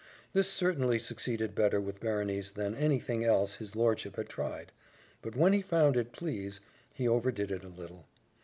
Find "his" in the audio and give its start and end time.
3.57-3.75